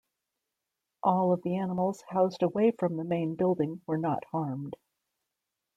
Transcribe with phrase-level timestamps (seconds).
[1.03, 4.75] All of the animals housed away from the main building were not harmed.